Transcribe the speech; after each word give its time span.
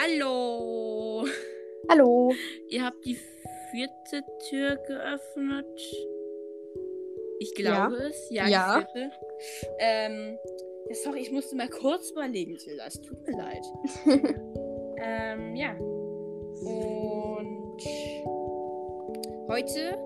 Hallo. 0.00 1.26
Hallo. 1.88 2.32
Ihr 2.68 2.84
habt 2.84 3.04
die 3.04 3.18
vierte 3.72 4.22
Tür 4.48 4.76
geöffnet. 4.86 5.66
Ich 7.40 7.52
glaube 7.56 7.96
es. 8.08 8.30
Ja, 8.30 8.46
Ja. 8.46 8.86
Ähm, 9.80 10.38
ja, 10.88 10.94
sorry, 10.94 11.18
ich 11.18 11.32
musste 11.32 11.56
mal 11.56 11.68
kurz 11.68 12.12
überlegen, 12.12 12.56
Tilda. 12.58 12.86
Es 12.86 13.00
tut 13.00 13.26
mir 13.26 13.36
leid. 13.36 13.64
ähm, 15.02 15.56
ja. 15.56 15.76
Und 16.60 17.82
heute 19.48 19.98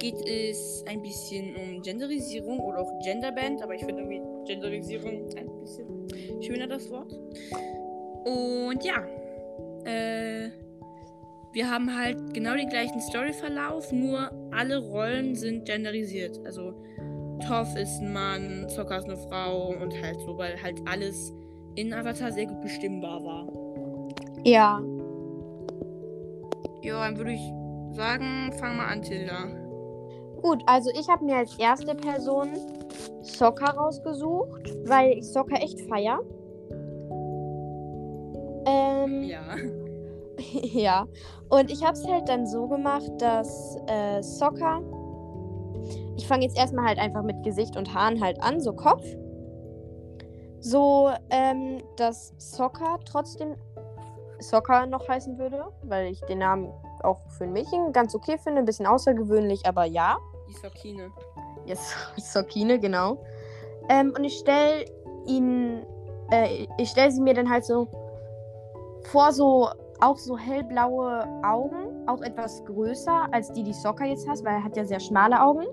geht 0.00 0.20
es 0.28 0.82
ein 0.88 1.00
bisschen 1.00 1.54
um 1.54 1.82
Genderisierung 1.82 2.58
oder 2.58 2.80
auch 2.80 2.92
Genderband, 3.04 3.62
aber 3.62 3.76
ich 3.76 3.84
finde 3.84 4.02
irgendwie 4.02 4.20
Genderisierung 4.52 5.28
ein 5.36 5.60
bisschen 5.60 6.42
schöner 6.42 6.66
das 6.66 6.90
Wort. 6.90 7.12
Und 8.24 8.84
ja, 8.84 9.06
äh, 9.84 10.50
wir 11.52 11.70
haben 11.70 11.96
halt 11.96 12.34
genau 12.34 12.54
den 12.54 12.68
gleichen 12.68 13.00
Storyverlauf, 13.00 13.90
nur 13.92 14.30
alle 14.52 14.78
Rollen 14.78 15.34
sind 15.34 15.64
genderisiert. 15.64 16.38
Also 16.44 16.74
Toff 17.46 17.74
ist 17.76 18.00
ein 18.00 18.12
Mann, 18.12 18.68
Zocker 18.68 18.98
ist 18.98 19.04
eine 19.04 19.16
Frau 19.16 19.74
und 19.80 19.92
halt 20.02 20.20
so, 20.20 20.36
weil 20.36 20.60
halt 20.62 20.80
alles 20.86 21.32
in 21.76 21.92
Avatar 21.92 22.32
sehr 22.32 22.46
gut 22.46 22.60
bestimmbar 22.60 23.22
war. 23.24 23.46
Ja. 24.44 24.82
Ja, 26.82 27.04
dann 27.04 27.16
würde 27.16 27.32
ich 27.32 27.52
sagen, 27.96 28.52
fang 28.58 28.76
mal 28.76 28.86
an, 28.86 29.02
Tilda. 29.02 29.46
Gut, 30.42 30.62
also 30.66 30.90
ich 30.90 31.08
habe 31.08 31.24
mir 31.24 31.36
als 31.36 31.58
erste 31.58 31.94
Person 31.94 32.50
Soccer 33.22 33.74
rausgesucht, 33.74 34.72
weil 34.86 35.18
ich 35.18 35.24
Soccer 35.24 35.60
echt 35.60 35.80
feier. 35.88 36.20
Ähm, 39.08 39.22
Ja. 39.24 39.42
ja. 40.62 41.06
Und 41.48 41.70
ich 41.70 41.82
habe 41.82 41.94
es 41.94 42.06
halt 42.06 42.28
dann 42.28 42.46
so 42.46 42.68
gemacht, 42.68 43.10
dass 43.18 43.76
äh, 43.86 44.22
Soccer. 44.22 44.82
Ich 46.16 46.26
fange 46.26 46.44
jetzt 46.44 46.58
erstmal 46.58 46.86
halt 46.86 46.98
einfach 46.98 47.22
mit 47.22 47.42
Gesicht 47.42 47.76
und 47.76 47.94
Haaren 47.94 48.20
halt 48.20 48.42
an, 48.42 48.60
so 48.60 48.72
Kopf. 48.72 49.04
So, 50.60 51.10
ähm, 51.30 51.82
dass 51.96 52.34
Soccer 52.38 52.98
trotzdem 53.04 53.54
Soccer 54.40 54.86
noch 54.86 55.08
heißen 55.08 55.38
würde, 55.38 55.64
weil 55.82 56.12
ich 56.12 56.20
den 56.22 56.38
Namen 56.38 56.72
auch 57.02 57.20
für 57.30 57.44
ein 57.44 57.52
Mädchen 57.52 57.92
ganz 57.92 58.14
okay 58.14 58.38
finde. 58.38 58.60
Ein 58.60 58.64
bisschen 58.64 58.86
außergewöhnlich, 58.86 59.66
aber 59.66 59.84
ja. 59.84 60.18
Die 60.48 60.54
Sokine. 60.54 61.10
Jetzt 61.66 61.94
Sokine, 62.16 62.78
genau. 62.78 63.24
Ähm, 63.88 64.12
und 64.16 64.24
ich 64.24 64.38
stelle 64.38 64.84
ihn, 65.26 65.84
äh, 66.30 66.66
ich 66.78 66.90
stelle 66.90 67.10
sie 67.10 67.20
mir 67.20 67.34
dann 67.34 67.48
halt 67.48 67.64
so 67.64 67.88
vor, 69.04 69.32
so 69.32 69.68
auch 70.00 70.16
so 70.16 70.38
hellblaue 70.38 71.26
Augen, 71.42 72.06
auch 72.06 72.22
etwas 72.22 72.64
größer 72.64 73.28
als 73.32 73.52
die, 73.52 73.62
die 73.62 73.72
Soccer 73.72 74.06
jetzt 74.06 74.28
hat, 74.28 74.44
weil 74.44 74.54
er 74.54 74.64
hat 74.64 74.76
ja 74.76 74.84
sehr 74.84 75.00
schmale 75.00 75.40
Augen. 75.40 75.64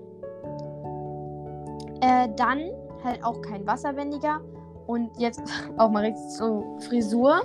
Äh, 2.00 2.28
dann 2.36 2.70
halt 3.04 3.24
auch 3.24 3.40
kein 3.42 3.66
wasserwendiger 3.66 4.40
und 4.86 5.10
jetzt 5.18 5.42
auch 5.76 5.90
mal 5.90 6.04
richtig 6.04 6.30
so 6.30 6.76
Frisur. 6.88 7.42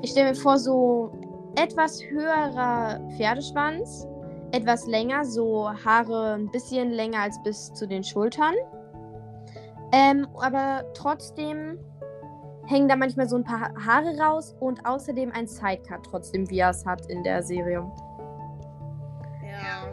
Ich 0.00 0.10
stelle 0.10 0.30
mir 0.30 0.34
vor, 0.34 0.58
so 0.58 1.12
etwas 1.56 2.02
höherer 2.02 2.98
Pferdeschwanz, 3.16 4.06
etwas 4.52 4.86
länger, 4.86 5.24
so 5.24 5.70
Haare 5.84 6.34
ein 6.34 6.50
bisschen 6.50 6.90
länger 6.90 7.20
als 7.20 7.42
bis 7.42 7.72
zu 7.74 7.86
den 7.86 8.02
Schultern. 8.02 8.54
Ähm, 9.92 10.26
aber 10.40 10.84
trotzdem 10.94 11.78
hängen 12.66 12.88
da 12.88 12.96
manchmal 12.96 13.28
so 13.28 13.36
ein 13.36 13.44
paar 13.44 13.60
Ha- 13.60 13.74
Haare 13.86 14.16
raus 14.18 14.54
und 14.60 14.84
außerdem 14.86 15.32
ein 15.32 15.46
Sidecut 15.46 16.04
trotzdem, 16.08 16.48
wie 16.50 16.58
er 16.60 16.70
es 16.70 16.84
hat 16.86 17.06
in 17.06 17.22
der 17.22 17.42
Serie. 17.42 17.84
Ja. 19.44 19.88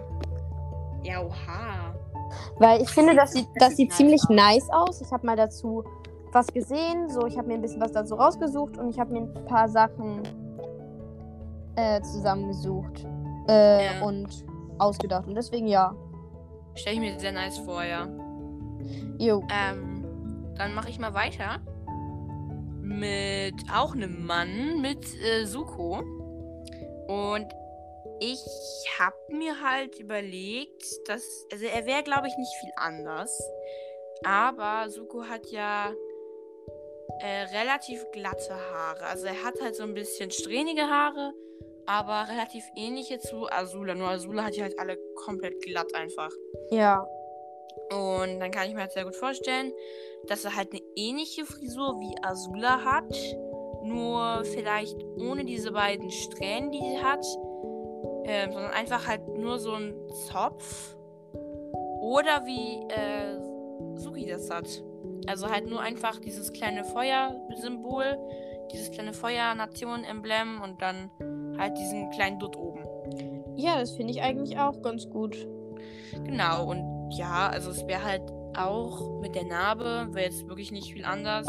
Ja, 1.03 1.21
oha. 1.23 1.95
Weil 2.59 2.81
ich 2.81 2.89
finde, 2.89 3.16
das 3.16 3.31
sieht, 3.33 3.47
Das 3.55 3.75
sieht 3.75 3.91
ziemlich 3.94 4.21
nice 4.29 4.69
aus. 4.69 5.01
Ich 5.01 5.11
habe 5.11 5.25
mal 5.25 5.35
dazu 5.35 5.83
was 6.31 6.45
gesehen, 6.47 7.09
so 7.09 7.25
ich 7.25 7.38
habe 7.38 7.47
mir 7.47 7.55
ein 7.55 7.61
bisschen 7.61 7.81
was 7.81 7.91
dazu 7.91 8.13
rausgesucht 8.16 8.77
und 8.77 8.89
ich 8.89 8.99
habe 8.99 9.11
mir 9.13 9.21
ein 9.21 9.45
paar 9.45 9.67
Sachen 9.67 10.21
äh, 11.75 11.99
zusammengesucht 12.01 13.03
äh, 13.47 13.85
Ja. 13.85 14.05
und 14.05 14.45
ausgedacht. 14.77 15.27
Und 15.27 15.33
deswegen 15.35 15.67
ja. 15.67 15.95
Stell 16.75 16.94
ich 16.94 16.99
mir 16.99 17.19
sehr 17.19 17.31
nice 17.31 17.57
vor, 17.59 17.83
ja. 17.83 18.07
Jo. 19.17 19.41
Ähm, 19.49 20.05
dann 20.55 20.75
mache 20.75 20.89
ich 20.89 20.99
mal 20.99 21.13
weiter. 21.15 21.57
Mit 22.89 23.53
auch 23.72 23.94
einem 23.94 24.25
Mann, 24.25 24.81
mit 24.81 25.05
äh, 25.23 25.45
Suko. 25.45 26.00
Und 27.07 27.47
ich 28.19 28.41
habe 28.97 29.16
mir 29.29 29.61
halt 29.61 30.00
überlegt, 30.00 30.83
dass. 31.07 31.45
Also, 31.51 31.66
er 31.66 31.85
wäre, 31.85 32.03
glaube 32.03 32.27
ich, 32.27 32.35
nicht 32.35 32.53
viel 32.59 32.72
anders. 32.75 33.31
Aber 34.25 34.89
Suko 34.89 35.23
hat 35.23 35.45
ja 35.51 35.94
äh, 37.22 37.44
relativ 37.55 38.03
glatte 38.11 38.55
Haare. 38.55 39.06
Also, 39.06 39.27
er 39.27 39.44
hat 39.44 39.61
halt 39.61 39.75
so 39.75 39.83
ein 39.83 39.94
bisschen 39.94 40.31
strähnige 40.31 40.89
Haare, 40.89 41.33
aber 41.85 42.27
relativ 42.27 42.63
ähnliche 42.75 43.19
zu 43.19 43.47
Azula. 43.51 43.94
Nur 43.94 44.09
Azula 44.09 44.45
hat 44.45 44.56
die 44.56 44.63
halt 44.63 44.77
alle 44.79 44.97
komplett 45.16 45.61
glatt 45.61 45.94
einfach. 45.94 46.31
Ja. 46.71 47.07
Und 47.91 48.40
dann 48.40 48.52
kann 48.52 48.68
ich 48.68 48.74
mir 48.74 48.81
halt 48.81 48.91
sehr 48.91 49.06
gut 49.06 49.16
vorstellen, 49.16 49.74
dass 50.28 50.46
er 50.46 50.56
halt 50.56 50.72
eine 50.72 50.81
ähnliche 50.96 51.46
Frisur 51.46 52.00
wie 52.00 52.16
Azula 52.22 52.84
hat. 52.84 53.16
Nur 53.84 54.44
vielleicht 54.44 54.97
ohne 55.18 55.46
diese 55.46 55.72
beiden 55.72 56.12
Strähnen, 56.12 56.72
die 56.72 56.80
sie 56.80 57.02
hat. 57.02 57.25
Ähm, 58.25 58.52
sondern 58.52 58.72
einfach 58.72 59.07
halt 59.07 59.28
nur 59.28 59.57
so 59.57 59.74
ein 59.74 59.96
Zopf. 60.28 60.96
Oder 62.02 62.46
wie 62.46 62.85
äh, 62.94 63.97
Suki 63.97 64.28
das 64.28 64.50
hat. 64.50 64.68
Also 65.28 65.50
halt 65.50 65.68
nur 65.68 65.81
einfach 65.81 66.19
dieses 66.19 66.53
kleine 66.53 66.84
Feuersymbol, 66.84 68.18
dieses 68.72 68.91
kleine 68.91 69.13
Feuer-Nation-Emblem 69.13 70.62
und 70.62 70.81
dann 70.81 71.12
halt 71.57 71.78
diesen 71.78 72.09
kleinen 72.12 72.40
Dutt 72.40 72.56
oben. 72.56 72.86
Ja, 73.56 73.80
das 73.80 73.91
finde 73.91 74.13
ich 74.13 74.22
eigentlich 74.22 74.57
auch 74.57 74.81
ganz 74.81 75.09
gut. 75.09 75.47
Genau, 76.24 76.69
und 76.69 76.98
ja, 77.11 77.49
also 77.49 77.71
es 77.71 77.85
wäre 77.87 78.03
halt 78.03 78.23
auch 78.55 79.21
mit 79.21 79.35
der 79.35 79.45
Narbe, 79.45 80.07
wäre 80.11 80.25
jetzt 80.25 80.47
wirklich 80.47 80.71
nicht 80.71 80.93
viel 80.93 81.05
anders. 81.05 81.47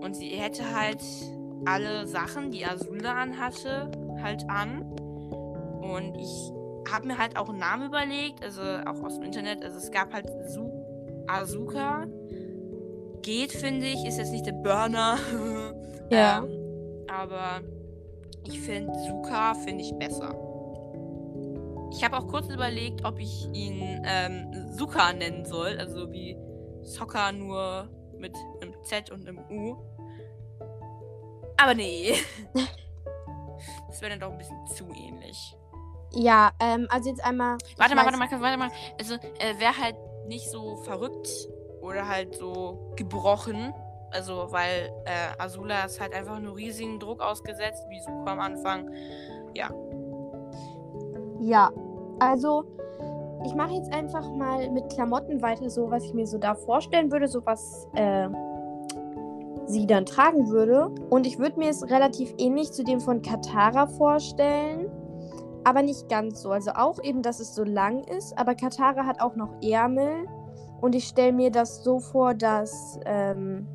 Und 0.00 0.14
sie 0.14 0.28
hätte 0.30 0.74
halt 0.74 1.02
alle 1.66 2.06
Sachen, 2.06 2.50
die 2.50 2.64
Azula 2.64 3.14
anhatte, 3.14 3.90
halt 4.22 4.48
an. 4.48 4.82
Und 5.80 6.16
ich 6.16 6.52
habe 6.92 7.06
mir 7.06 7.18
halt 7.18 7.36
auch 7.36 7.48
einen 7.48 7.58
Namen 7.58 7.88
überlegt, 7.88 8.42
also 8.44 8.62
auch 8.62 9.02
aus 9.02 9.16
dem 9.16 9.24
Internet. 9.24 9.64
Also 9.64 9.78
es 9.78 9.90
gab 9.90 10.12
halt 10.12 10.26
Su 10.48 10.70
Azuka. 11.26 12.06
Geht, 13.22 13.52
finde 13.52 13.86
ich, 13.86 14.06
ist 14.06 14.18
jetzt 14.18 14.32
nicht 14.32 14.46
der 14.46 14.52
Burner. 14.52 15.18
Ja. 16.10 16.38
ähm, 16.38 17.04
aber 17.06 17.60
ich 18.46 18.58
finde 18.60 18.90
Suka 19.06 19.52
finde 19.52 19.84
ich 19.84 19.92
besser. 19.98 20.34
Ich 21.90 22.04
habe 22.04 22.18
auch 22.18 22.26
kurz 22.26 22.48
überlegt, 22.48 23.04
ob 23.04 23.18
ich 23.18 23.48
ihn 23.52 24.02
ähm, 24.04 24.72
Suka 24.72 25.12
nennen 25.12 25.44
soll, 25.44 25.78
also 25.78 26.12
wie 26.12 26.36
Soccer 26.82 27.32
nur 27.32 27.88
mit 28.16 28.34
einem 28.60 28.74
Z 28.84 29.10
und 29.10 29.26
einem 29.26 29.38
U. 29.50 29.76
Aber 31.56 31.74
nee. 31.74 32.14
das 33.88 34.00
wäre 34.00 34.10
dann 34.10 34.20
doch 34.20 34.30
ein 34.30 34.38
bisschen 34.38 34.66
zu 34.66 34.86
ähnlich. 34.94 35.56
Ja, 36.12 36.52
ähm, 36.60 36.86
also 36.90 37.10
jetzt 37.10 37.24
einmal. 37.24 37.58
Warte 37.76 37.94
mal, 37.94 38.04
warte 38.04 38.18
mal, 38.18 38.30
warte 38.30 38.56
mal. 38.56 38.70
Also, 38.98 39.16
er 39.38 39.58
wäre 39.60 39.76
halt 39.76 39.96
nicht 40.26 40.50
so 40.50 40.76
verrückt 40.76 41.28
oder 41.80 42.08
halt 42.08 42.34
so 42.34 42.92
gebrochen. 42.96 43.74
Also, 44.10 44.50
weil 44.50 44.90
äh, 45.04 45.38
Azula 45.38 45.84
ist 45.84 46.00
halt 46.00 46.14
einfach 46.14 46.38
nur 46.38 46.56
riesigen 46.56 46.98
Druck 46.98 47.20
ausgesetzt, 47.20 47.84
wie 47.90 48.00
Suko 48.00 48.24
am 48.26 48.40
Anfang. 48.40 48.90
Ja, 49.54 49.70
also 52.18 52.64
ich 53.44 53.54
mache 53.54 53.74
jetzt 53.74 53.92
einfach 53.92 54.28
mal 54.32 54.68
mit 54.70 54.90
Klamotten 54.90 55.40
weiter, 55.40 55.70
so 55.70 55.90
was 55.90 56.04
ich 56.04 56.14
mir 56.14 56.26
so 56.26 56.38
da 56.38 56.54
vorstellen 56.54 57.12
würde, 57.12 57.28
so 57.28 57.44
was 57.46 57.86
äh, 57.94 58.28
sie 59.66 59.86
dann 59.86 60.06
tragen 60.06 60.48
würde. 60.48 60.90
Und 61.10 61.26
ich 61.26 61.38
würde 61.38 61.58
mir 61.58 61.70
es 61.70 61.88
relativ 61.88 62.34
ähnlich 62.38 62.72
zu 62.72 62.82
dem 62.82 63.00
von 63.00 63.22
Katara 63.22 63.86
vorstellen, 63.86 64.90
aber 65.64 65.82
nicht 65.82 66.08
ganz 66.08 66.42
so. 66.42 66.50
Also 66.50 66.72
auch 66.72 67.02
eben, 67.02 67.22
dass 67.22 67.40
es 67.40 67.54
so 67.54 67.62
lang 67.64 68.02
ist, 68.04 68.36
aber 68.36 68.54
Katara 68.54 69.06
hat 69.06 69.20
auch 69.20 69.36
noch 69.36 69.50
Ärmel. 69.62 70.26
Und 70.80 70.94
ich 70.94 71.04
stelle 71.04 71.32
mir 71.32 71.50
das 71.50 71.82
so 71.82 71.98
vor, 71.98 72.34
dass 72.34 72.98
ähm, 73.04 73.66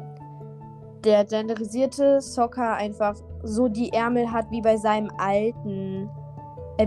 der 1.03 1.25
genderisierte 1.25 2.21
Soccer 2.21 2.73
einfach 2.73 3.15
so 3.43 3.67
die 3.67 3.91
Ärmel 3.91 4.31
hat 4.31 4.49
wie 4.51 4.61
bei 4.61 4.77
seinem 4.77 5.09
alten 5.17 6.09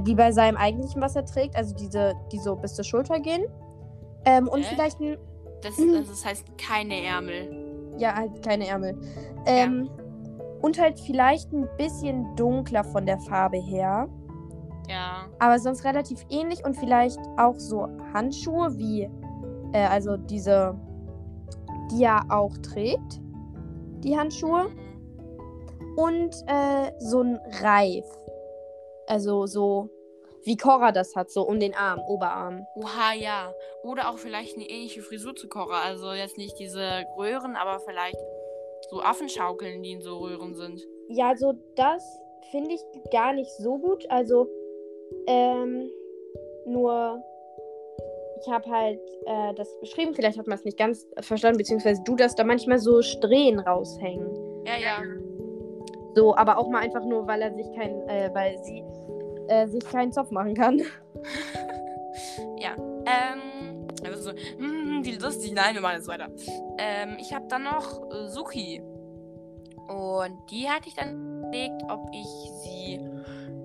wie 0.04 0.14
bei 0.14 0.32
seinem 0.32 0.56
eigentlichen, 0.56 1.00
was 1.00 1.14
er 1.16 1.24
trägt, 1.24 1.56
also 1.56 1.74
diese, 1.74 2.14
die 2.32 2.38
so 2.38 2.56
bis 2.56 2.74
zur 2.74 2.84
Schulter 2.84 3.20
gehen. 3.20 3.44
Ähm, 4.24 4.48
und 4.48 4.60
Hä? 4.62 4.66
vielleicht 4.70 5.00
ein, 5.00 5.16
Das, 5.62 5.78
Mhm. 5.78 5.94
also 5.96 6.10
das 6.10 6.24
heißt 6.24 6.58
keine 6.58 7.02
Ärmel. 7.04 7.94
ja, 7.98 8.14
halt 8.14 8.42
keine 8.44 8.66
Ärmel. 8.66 8.96
Ähm, 9.46 9.88
Und 10.62 10.80
halt 10.80 10.98
vielleicht 11.00 11.52
ein 11.52 11.68
bisschen 11.76 12.34
dunkler 12.34 12.82
von 12.82 13.04
der 13.06 13.18
Farbe 13.20 13.58
her. 13.58 14.08
Ja. 14.88 15.26
Aber 15.38 15.58
sonst 15.58 15.84
relativ 15.84 16.24
ähnlich 16.30 16.64
und 16.64 16.74
vielleicht 16.76 17.18
auch 17.36 17.54
so 17.58 17.86
Handschuhe 18.14 18.76
wie, 18.78 19.08
äh, 19.72 19.86
also 19.86 20.16
diese, 20.16 20.74
die 21.92 22.04
er 22.04 22.22
auch 22.30 22.56
trägt, 22.58 23.20
die 24.02 24.16
Handschuhe. 24.18 24.64
Mhm. 24.64 25.98
Und 25.98 26.34
äh, 26.46 26.90
so 26.98 27.22
ein 27.22 27.38
Reif. 27.62 28.04
Also 29.06 29.46
so, 29.46 29.90
wie 30.44 30.56
Cora 30.56 30.92
das 30.92 31.14
hat, 31.16 31.30
so 31.30 31.42
um 31.42 31.58
den 31.60 31.74
Arm, 31.74 32.00
Oberarm. 32.06 32.66
Oha, 32.76 33.14
ja. 33.14 33.52
Oder 33.82 34.10
auch 34.10 34.18
vielleicht 34.18 34.56
eine 34.56 34.68
ähnliche 34.68 35.02
Frisur 35.02 35.34
zu 35.34 35.48
Korra. 35.48 35.82
Also 35.82 36.12
jetzt 36.12 36.38
nicht 36.38 36.58
diese 36.58 37.04
Röhren, 37.16 37.56
aber 37.56 37.80
vielleicht 37.80 38.18
so 38.90 39.00
Affenschaukeln, 39.00 39.82
die 39.82 39.92
in 39.92 40.02
so 40.02 40.18
Röhren 40.18 40.54
sind. 40.54 40.82
Ja, 41.08 41.30
also 41.30 41.54
das 41.74 42.02
finde 42.50 42.74
ich 42.74 43.10
gar 43.10 43.32
nicht 43.32 43.50
so 43.58 43.78
gut. 43.78 44.08
Also, 44.08 44.48
ähm, 45.26 45.90
nur 46.66 47.22
ich 48.40 48.52
habe 48.52 48.68
halt 48.70 49.00
äh, 49.26 49.54
das 49.54 49.68
beschrieben. 49.80 50.14
Vielleicht 50.14 50.38
hat 50.38 50.46
man 50.46 50.58
es 50.58 50.64
nicht 50.64 50.78
ganz 50.78 51.06
verstanden, 51.20 51.58
beziehungsweise 51.58 52.02
du, 52.04 52.16
dass 52.16 52.34
da 52.34 52.44
manchmal 52.44 52.78
so 52.78 53.02
Strähnen 53.02 53.60
raushängen. 53.60 54.64
Ja, 54.64 54.76
ja. 54.76 55.02
So, 56.16 56.34
aber 56.34 56.56
auch 56.58 56.68
mal 56.70 56.78
einfach 56.80 57.04
nur, 57.04 57.26
weil 57.28 57.42
er 57.42 57.54
sich 57.54 57.70
kein, 57.74 58.08
äh, 58.08 58.30
weil 58.32 58.58
sie 58.64 58.82
äh, 59.48 59.66
sich 59.68 59.84
keinen 59.84 60.12
Zopf 60.12 60.30
machen 60.30 60.54
kann. 60.54 60.78
ja. 62.58 62.70
Ähm, 63.04 63.86
also 64.02 64.30
so, 64.30 64.30
hm, 64.30 65.00
wie 65.04 65.16
lustig. 65.16 65.52
Nein, 65.54 65.74
wir 65.74 65.82
machen 65.82 65.96
jetzt 65.96 66.08
weiter. 66.08 66.28
Ähm, 66.78 67.16
ich 67.20 67.34
habe 67.34 67.44
dann 67.48 67.64
noch 67.64 68.10
äh, 68.10 68.28
Suki. 68.28 68.82
Und 69.88 70.32
die 70.50 70.66
hatte 70.68 70.88
ich 70.88 70.94
dann 70.94 71.38
überlegt, 71.44 71.82
ob 71.90 72.08
ich 72.12 72.26
sie 72.62 72.98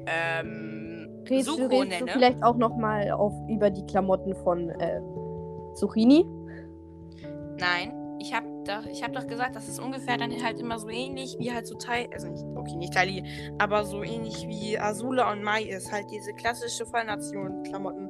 ähm, 0.05 1.23
Redest, 1.29 1.47
du- 1.47 1.53
Suko 1.53 1.69
du 1.83 1.87
nenne. 1.87 2.11
vielleicht 2.11 2.43
auch 2.43 2.57
noch 2.57 2.75
mal 2.75 3.09
auf 3.11 3.33
über 3.47 3.69
die 3.69 3.85
Klamotten 3.85 4.35
von 4.35 4.69
äh, 4.71 4.99
Zucchini? 5.75 6.25
Nein, 7.57 7.93
ich 8.21 8.33
habe 8.33 8.45
doch, 8.65 8.85
ich 8.85 9.03
hab 9.03 9.13
doch 9.13 9.25
gesagt, 9.27 9.55
das 9.55 9.67
ist 9.67 9.79
ungefähr 9.79 10.17
dann 10.17 10.31
halt 10.43 10.59
immer 10.59 10.77
so 10.79 10.89
ähnlich 10.89 11.35
wie 11.39 11.51
halt 11.51 11.65
so 11.65 11.75
Tai, 11.75 12.07
also 12.13 12.27
nicht, 12.27 12.43
okay, 12.55 12.75
nicht 12.75 12.93
Tali, 12.93 13.23
aber 13.57 13.83
so 13.83 14.03
ähnlich 14.03 14.45
wie 14.47 14.77
Azula 14.77 15.31
und 15.31 15.43
Mai 15.43 15.63
ist. 15.63 15.91
Halt 15.91 16.05
diese 16.11 16.31
klassische 16.33 16.85
Vollnation-Klamotten. 16.85 18.09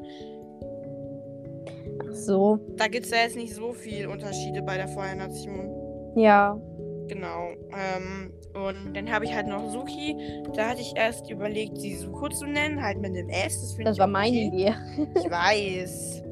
Ach 2.09 2.13
so, 2.13 2.59
Da 2.77 2.87
gibt 2.87 3.05
es 3.05 3.11
ja 3.11 3.19
jetzt 3.19 3.35
nicht 3.37 3.53
so 3.55 3.73
viel 3.73 4.07
Unterschiede 4.07 4.61
bei 4.61 4.77
der 4.77 4.87
Feuernation. 4.89 5.69
ja. 6.15 6.59
Genau. 7.07 7.49
Ähm, 7.73 8.31
und 8.53 8.93
dann 8.95 9.11
habe 9.11 9.25
ich 9.25 9.33
halt 9.33 9.45
noch 9.47 9.69
Suki. 9.69 10.15
Da 10.55 10.69
hatte 10.69 10.79
ich 10.79 10.93
erst 10.95 11.29
überlegt, 11.29 11.77
sie 11.77 11.95
Suko 11.97 12.29
zu 12.29 12.45
nennen, 12.45 12.81
halt 12.81 12.99
mit 13.01 13.11
einem 13.17 13.27
S. 13.27 13.59
Das, 13.59 13.77
Das 13.83 13.97
war 13.97 14.07
meine 14.07 14.37
okay. 14.37 14.47
Idee. 14.47 14.73
Ich 15.19 15.29
weiß. 15.29 16.23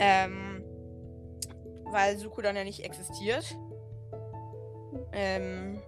Ähm, 0.00 0.45
weil 1.90 2.16
Suko 2.18 2.42
dann 2.42 2.56
ja 2.56 2.64
nicht 2.64 2.84
existiert. 2.84 3.56
Ähm, 5.12 5.80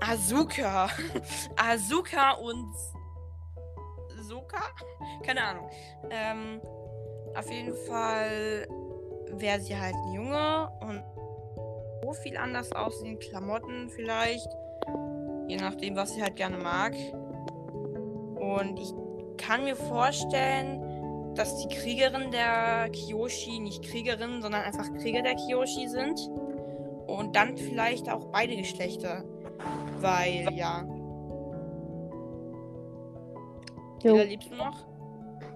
Asuka. 0.00 0.88
Asuka 1.56 2.32
und 2.32 2.74
Soka? 4.22 4.62
Keine 5.24 5.42
Ahnung. 5.42 5.70
Ähm, 6.10 6.60
auf 7.34 7.50
jeden 7.50 7.74
Fall 7.86 8.66
wäre 9.32 9.60
sie 9.60 9.78
halt 9.78 9.94
ein 9.94 10.12
Junge 10.12 10.70
und 10.80 11.02
so 12.02 12.12
viel 12.12 12.36
anders 12.36 12.72
aussehen. 12.72 13.18
Klamotten 13.18 13.90
vielleicht. 13.90 14.48
Je 15.48 15.56
nachdem, 15.56 15.96
was 15.96 16.14
sie 16.14 16.22
halt 16.22 16.36
gerne 16.36 16.58
mag. 16.58 16.94
Und 18.36 18.78
ich 18.78 18.92
kann 19.38 19.64
mir 19.64 19.76
vorstellen, 19.76 20.83
dass 21.34 21.56
die 21.58 21.68
Kriegerinnen 21.74 22.30
der 22.30 22.90
Kyoshi 22.90 23.58
nicht 23.58 23.82
Kriegerinnen, 23.82 24.42
sondern 24.42 24.62
einfach 24.62 24.92
Krieger 24.94 25.22
der 25.22 25.34
Kyoshi 25.34 25.88
sind. 25.88 26.18
Und 27.06 27.36
dann 27.36 27.56
vielleicht 27.56 28.10
auch 28.10 28.26
beide 28.26 28.56
Geschlechter. 28.56 29.24
Weil, 30.00 30.48
ja. 30.52 30.84
Jo. 34.02 34.16
Lebst 34.16 34.50
du 34.50 34.56
noch? 34.56 34.86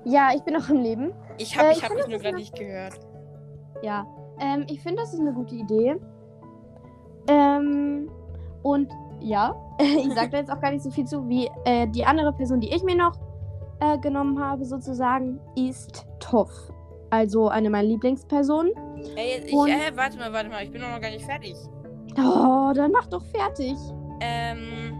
Ja, 0.04 0.30
ich 0.34 0.42
bin 0.42 0.54
noch 0.54 0.68
im 0.68 0.80
Leben. 0.82 1.12
Ich 1.38 1.56
habe 1.56 1.68
Äh, 1.68 1.72
ich 1.72 1.82
hab 1.82 1.94
dich 1.94 2.06
nur 2.06 2.18
gerade 2.18 2.36
nicht 2.36 2.54
gehört. 2.56 2.98
Ja, 3.82 4.06
ähm, 4.40 4.64
ich 4.68 4.80
finde, 4.80 5.02
das 5.02 5.12
ist 5.12 5.20
eine 5.20 5.32
gute 5.32 5.54
Idee. 5.54 5.96
Ähm, 7.28 8.10
und 8.62 8.90
ja, 9.20 9.54
ich 9.80 10.12
sage 10.14 10.30
da 10.30 10.38
jetzt 10.38 10.50
auch 10.50 10.60
gar 10.60 10.70
nicht 10.70 10.82
so 10.82 10.90
viel 10.90 11.04
zu, 11.04 11.28
wie 11.28 11.48
äh, 11.64 11.86
die 11.88 12.04
andere 12.04 12.32
Person, 12.32 12.60
die 12.60 12.74
ich 12.74 12.82
mir 12.82 12.96
noch 12.96 13.18
äh, 13.80 13.98
genommen 13.98 14.38
habe, 14.42 14.64
sozusagen, 14.64 15.40
ist 15.56 16.06
Toff. 16.20 16.50
Also 17.10 17.48
eine 17.48 17.70
meiner 17.70 17.88
Lieblingspersonen. 17.88 18.72
Ey, 19.16 19.42
ich, 19.46 19.52
Und- 19.52 19.70
äh, 19.70 19.92
warte 19.94 20.18
mal, 20.18 20.32
warte 20.32 20.48
mal, 20.50 20.62
ich 20.64 20.70
bin 20.70 20.80
noch 20.82 21.00
gar 21.00 21.10
nicht 21.10 21.24
fertig. 21.24 21.54
Oh, 22.18 22.72
dann 22.74 22.90
mach 22.92 23.06
doch 23.06 23.24
fertig. 23.26 23.76
Ähm. 24.20 24.94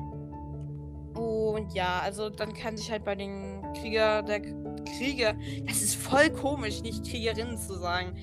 Und 1.15 1.75
ja, 1.75 2.01
also 2.05 2.31
dann 2.31 2.55
kann 2.55 2.77
sich 2.77 2.91
halt 2.91 3.05
bei 3.05 3.15
den 3.17 3.61
Krieger 3.81 4.23
der 4.23 4.41
Krieger. 4.41 5.35
Das 5.67 5.83
ist 5.83 5.97
voll 5.97 6.31
komisch, 6.31 6.81
nicht 6.83 7.05
Kriegerinnen 7.05 7.59
zu 7.59 7.75
sagen. 7.75 8.15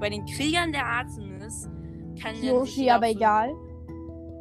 Bei 0.00 0.08
den 0.08 0.24
Kriegern 0.24 0.72
der 0.72 0.86
Artemis 0.86 1.68
kann 2.20 2.42
Yoshi, 2.42 2.88
aber 2.90 3.06
so- 3.08 3.12
egal. 3.12 3.50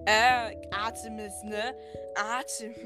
Äh, 0.05 0.55
Artemis, 0.73 1.33
ne? 1.43 1.75
Artemis. 2.15 2.77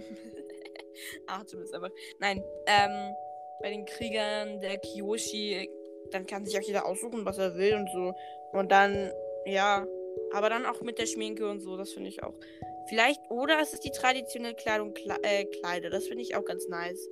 Artemis 1.27 1.73
einfach. 1.73 1.91
Nein, 2.19 2.43
ähm, 2.67 3.15
bei 3.61 3.69
den 3.69 3.85
Kriegern 3.85 4.59
der 4.59 4.77
Kyoshi, 4.77 5.69
dann 6.11 6.25
kann 6.25 6.45
sich 6.45 6.57
auch 6.57 6.63
jeder 6.63 6.85
aussuchen, 6.85 7.25
was 7.25 7.37
er 7.37 7.55
will 7.55 7.75
und 7.75 7.89
so. 7.91 8.13
Und 8.51 8.71
dann, 8.71 9.11
ja, 9.45 9.85
aber 10.33 10.49
dann 10.49 10.65
auch 10.65 10.81
mit 10.81 10.99
der 10.99 11.05
Schminke 11.05 11.49
und 11.49 11.61
so, 11.61 11.77
das 11.77 11.93
finde 11.93 12.09
ich 12.09 12.23
auch. 12.23 12.33
Vielleicht, 12.87 13.21
oder 13.29 13.59
es 13.61 13.73
ist 13.73 13.85
die 13.85 13.91
traditionelle 13.91 14.55
Kleidung, 14.55 14.93
Kle 14.93 15.15
äh, 15.23 15.45
Kleider, 15.45 15.89
das 15.89 16.07
finde 16.07 16.23
ich 16.23 16.35
auch 16.35 16.43
ganz 16.43 16.67
nice. 16.67 17.09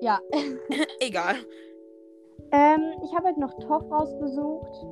Ja. 0.00 0.20
Egal. 1.00 1.36
Ähm, 2.52 2.94
ich 3.04 3.14
habe 3.14 3.26
halt 3.26 3.38
noch 3.38 3.52
Toff 3.58 3.82
rausgesucht. 3.90 4.86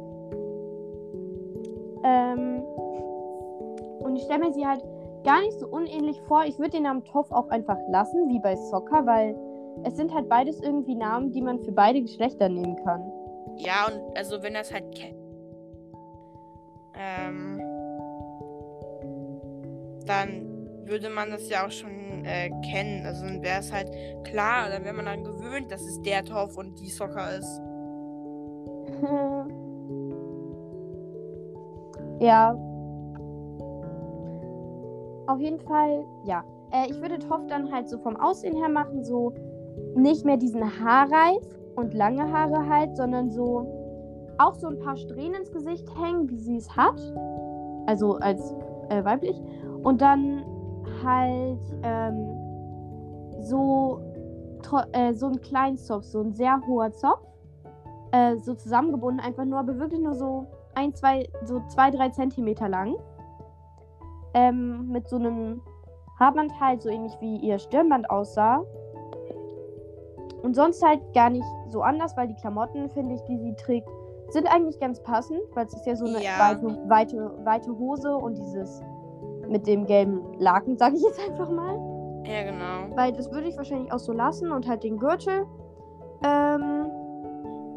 Ähm, 2.05 2.63
und 4.01 4.17
ich 4.17 4.23
stelle 4.25 4.41
mir 4.41 4.53
sie 4.53 4.67
halt 4.67 4.83
gar 5.25 5.41
nicht 5.41 5.59
so 5.59 5.67
unähnlich 5.67 6.21
vor. 6.29 6.45
Ich 6.45 6.59
würde 6.59 6.71
den 6.71 6.85
Namen 6.85 7.05
Toff 7.05 7.31
auch 7.31 7.49
einfach 7.49 7.79
lassen, 7.89 8.29
wie 8.29 8.41
bei 8.41 8.57
Soccer, 8.57 9.07
weil 9.07 9.37
es 9.85 9.97
sind 9.97 10.13
halt 10.13 10.29
beides 10.29 10.61
irgendwie 10.61 10.95
Namen, 10.95 11.33
die 11.33 11.41
man 11.41 11.61
für 11.61 11.73
beide 11.73 12.03
Geschlechter 12.03 12.49
nehmen 12.49 12.77
kann. 12.85 13.03
Ja, 13.57 13.87
und 13.87 14.17
also 14.17 14.43
wenn 14.43 14.55
das 14.55 14.73
halt 14.73 14.95
kennt. 14.95 15.17
Ähm, 16.95 17.61
dann 20.07 20.47
würde 20.85 21.11
man 21.11 21.31
das 21.31 21.49
ja 21.49 21.67
auch 21.67 21.71
schon 21.71 22.25
äh, 22.25 22.51
kennen. 22.71 23.07
Also 23.07 23.25
dann 23.25 23.43
wäre 23.43 23.61
es 23.61 23.73
halt 23.73 23.91
klar, 24.25 24.69
dann 24.71 24.85
wäre 24.85 24.95
man 24.95 25.07
dann 25.07 25.25
gewöhnt, 25.25 25.71
dass 25.71 25.83
es 25.83 26.01
der 26.03 26.25
Torf 26.25 26.57
und 26.57 26.79
die 26.81 26.91
Soccer 26.91 27.37
ist. 27.37 27.61
ja. 32.21 32.68
Auf 35.29 35.41
jeden 35.41 35.61
Fall, 35.61 36.07
ja. 36.25 36.43
Äh, 36.73 36.91
ich 36.91 37.01
würde 37.03 37.19
Toff 37.19 37.47
dann 37.49 37.71
halt 37.71 37.91
so 37.91 37.99
vom 37.99 38.17
Aussehen 38.17 38.57
her 38.57 38.71
machen, 38.71 39.05
so 39.05 39.35
nicht 39.95 40.25
mehr 40.25 40.39
diesen 40.39 40.63
Haarreif 40.63 41.45
und 41.77 41.93
lange 41.93 42.33
Haare 42.33 42.67
halt, 42.67 42.97
sondern 42.97 43.31
so 43.31 44.35
auch 44.39 44.55
so 44.55 44.69
ein 44.69 44.79
paar 44.79 44.97
Strähnen 44.97 45.35
ins 45.35 45.53
Gesicht 45.53 45.87
hängen, 46.01 46.31
wie 46.31 46.39
sie 46.39 46.57
es 46.57 46.75
hat. 46.75 46.99
Also 47.87 48.15
als 48.17 48.55
äh, 48.89 49.05
weiblich. 49.05 49.39
Und 49.83 50.01
dann 50.01 50.45
halt 51.05 51.61
ähm, 51.83 52.29
so, 53.41 54.01
äh, 54.93 55.13
so 55.13 55.27
einen 55.27 55.43
kleinen 55.43 55.77
Zopf, 55.77 56.05
so 56.05 56.23
ein 56.23 56.33
sehr 56.33 56.59
hoher 56.67 56.91
Zopf. 56.93 57.21
Äh, 58.13 58.37
so 58.39 58.55
zusammengebunden, 58.55 59.21
einfach 59.21 59.45
nur, 59.45 59.59
aber 59.59 59.79
wirklich 59.79 60.01
nur 60.01 60.15
so 60.15 60.47
ein, 60.75 60.95
zwei, 60.95 61.29
so 61.45 61.61
zwei, 61.69 61.91
drei 61.91 62.09
Zentimeter 62.09 62.71
lang. 62.71 62.97
Ähm, 64.35 64.89
mit 64.91 65.09
so 65.09 65.17
einem 65.17 65.63
Haarband 66.19 66.53
halt, 66.61 66.83
so 66.83 66.89
ähnlich 66.89 67.13
wie 67.21 67.37
ihr 67.39 67.59
Stirnband 67.59 68.11
aussah. 68.11 68.63
Und 70.43 70.55
sonst 70.55 70.85
halt 70.85 71.01
gar 71.15 71.31
nicht 71.31 71.45
so 71.71 71.83
anders, 71.83 72.17
weil 72.17 72.29
die 72.29 72.35
Klamotten, 72.35 72.89
finde 72.91 73.15
ich, 73.15 73.23
die 73.23 73.39
sie 73.39 73.55
trägt, 73.55 73.89
sind 74.31 74.47
eigentlich 74.47 74.79
ganz 74.79 75.03
passend, 75.03 75.41
weil 75.55 75.67
es 75.67 75.75
ist 75.75 75.87
ja 75.87 75.97
so 75.97 76.05
eine 76.07 76.23
Ja. 76.23 76.39
weite, 76.39 76.67
weite, 76.89 77.33
weite 77.45 77.77
Hose 77.79 78.15
und 78.17 78.37
dieses 78.39 78.83
mit 79.49 79.67
dem 79.67 79.87
gelben 79.87 80.21
Laken, 80.39 80.77
sage 80.77 80.97
ich 80.97 81.03
jetzt 81.03 81.19
einfach 81.29 81.51
mal. 81.51 81.75
Ja, 82.27 82.43
genau. 82.45 82.95
Weil 82.97 83.13
das 83.13 83.31
würde 83.33 83.49
ich 83.49 83.57
wahrscheinlich 83.57 83.91
auch 83.91 83.99
so 83.99 84.13
lassen 84.13 84.53
und 84.53 84.69
halt 84.69 84.85
den 84.85 84.99
Gürtel. 84.99 85.47
Ähm, 86.23 86.87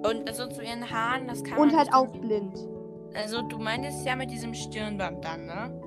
Und 0.03 0.27
also 0.27 0.47
zu 0.47 0.61
ihren 0.61 0.89
Haaren, 0.91 1.27
das 1.27 1.43
kann 1.43 1.57
und 1.59 1.77
halt 1.77 1.93
auch 1.93 2.07
blind. 2.07 2.67
Also 3.15 3.41
du 3.43 3.57
meintest 3.57 4.05
ja 4.05 4.15
mit 4.15 4.29
diesem 4.31 4.53
Stirnband 4.53 5.23
dann, 5.23 5.45
ne? 5.45 5.81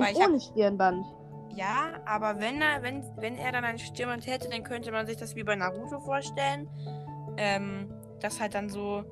Nein, 0.00 0.12
ich 0.14 0.20
hab- 0.20 0.28
ohne 0.30 0.40
Stirnband. 0.40 1.06
Ja, 1.54 2.00
aber 2.06 2.40
wenn 2.40 2.62
er, 2.62 2.82
wenn, 2.82 3.04
wenn 3.16 3.36
er 3.36 3.52
dann 3.52 3.64
ein 3.64 3.78
Stirnband 3.78 4.26
hätte, 4.26 4.48
dann 4.48 4.62
könnte 4.62 4.90
man 4.90 5.06
sich 5.06 5.16
das 5.18 5.36
wie 5.36 5.42
bei 5.44 5.54
Naruto 5.54 6.00
vorstellen. 6.00 6.68
Ähm, 7.36 7.92
dass 8.20 8.40
halt 8.40 8.54
dann 8.54 8.68
so 8.68 9.04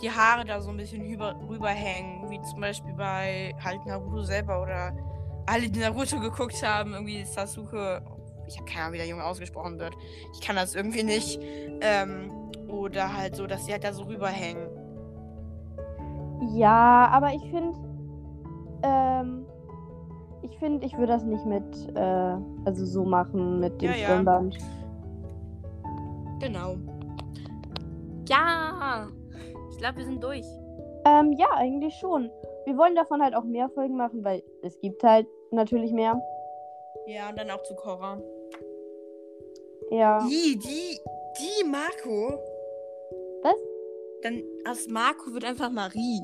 die 0.00 0.10
Haare 0.10 0.44
da 0.44 0.60
so 0.60 0.70
ein 0.70 0.76
bisschen 0.76 1.02
rüber, 1.02 1.36
rüberhängen, 1.48 2.30
wie 2.30 2.40
zum 2.42 2.60
Beispiel 2.60 2.94
bei 2.94 3.54
halt 3.62 3.84
Naruto 3.86 4.22
selber 4.22 4.62
oder 4.62 4.92
alle, 5.46 5.68
die 5.68 5.78
Naruto 5.80 6.18
geguckt 6.18 6.62
haben, 6.66 6.94
irgendwie 6.94 7.24
Sasuke. 7.24 8.02
Ich 8.46 8.56
habe 8.58 8.66
keine 8.68 8.80
Ahnung, 8.82 8.94
wie 8.94 8.98
der 8.98 9.06
Junge 9.06 9.24
ausgesprochen 9.24 9.78
wird. 9.78 9.94
Ich 10.32 10.40
kann 10.40 10.56
das 10.56 10.74
irgendwie 10.74 11.02
nicht. 11.02 11.40
Ähm, 11.80 12.30
oder 12.68 13.14
halt 13.16 13.36
so, 13.36 13.46
dass 13.46 13.66
sie 13.66 13.72
halt 13.72 13.84
da 13.84 13.92
so 13.92 14.04
rüberhängen. 14.04 14.68
Ja, 16.56 17.08
aber 17.12 17.32
ich 17.32 17.42
finde, 17.50 17.72
ähm, 18.82 19.43
ich 20.44 20.58
finde, 20.58 20.86
ich 20.86 20.92
würde 20.98 21.12
das 21.12 21.24
nicht 21.24 21.44
mit, 21.46 21.64
äh, 21.96 22.36
also 22.66 22.84
so 22.84 23.04
machen 23.04 23.60
mit 23.60 23.80
dem 23.80 23.90
Ja, 23.90 23.96
ja. 23.96 24.04
Stirnband. 24.04 24.58
Genau. 26.40 26.76
Ja! 28.28 29.08
Ich 29.70 29.78
glaube, 29.78 29.98
wir 29.98 30.04
sind 30.04 30.22
durch. 30.22 30.44
Ähm, 31.06 31.32
ja, 31.32 31.48
eigentlich 31.54 31.94
schon. 31.94 32.30
Wir 32.66 32.76
wollen 32.76 32.94
davon 32.94 33.22
halt 33.22 33.34
auch 33.34 33.44
mehr 33.44 33.68
Folgen 33.70 33.96
machen, 33.96 34.22
weil 34.22 34.42
es 34.62 34.78
gibt 34.80 35.02
halt 35.02 35.26
natürlich 35.50 35.92
mehr. 35.92 36.20
Ja, 37.06 37.30
und 37.30 37.38
dann 37.38 37.50
auch 37.50 37.62
zu 37.62 37.74
Korra. 37.74 38.20
Ja. 39.90 40.26
Die, 40.28 40.58
die, 40.58 40.98
die 41.38 41.64
Marco. 41.64 42.38
Was? 43.42 43.56
Dann 44.22 44.42
aus 44.68 44.88
Marco 44.88 45.32
wird 45.32 45.44
einfach 45.44 45.70
Marie. 45.70 46.20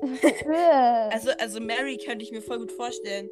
also, 0.02 1.30
Also, 1.30 1.30
also 1.38 1.60
Mary 1.60 1.96
könnte 1.98 2.24
ich 2.24 2.32
mir 2.32 2.42
voll 2.42 2.58
gut 2.58 2.72
vorstellen. 2.72 3.30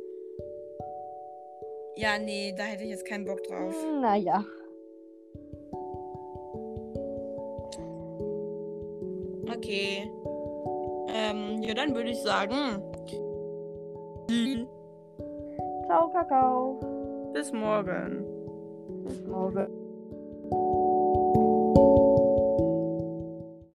Ja, 1.96 2.18
nee, 2.18 2.54
da 2.56 2.64
hätte 2.64 2.84
ich 2.84 2.90
jetzt 2.90 3.06
keinen 3.06 3.24
Bock 3.24 3.42
drauf. 3.44 3.74
naja. 4.00 4.44
Okay. 9.54 10.10
Ähm, 11.08 11.62
ja, 11.62 11.74
dann 11.74 11.94
würde 11.94 12.10
ich 12.10 12.20
sagen. 12.22 12.82
Ciao, 15.86 16.08
Kakao. 16.10 16.80
Bis 17.32 17.52
morgen. 17.52 18.24
Bis 19.04 19.22
morgen. 19.26 19.68